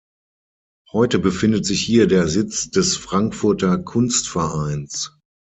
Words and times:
Heute 0.91 1.19
befindet 1.19 1.63
sich 1.63 1.81
hier 1.85 2.07
der 2.07 2.27
Sitz 2.27 2.71
des 2.71 2.97
Frankfurter 2.97 3.77
Kunstvereins. 3.77 5.15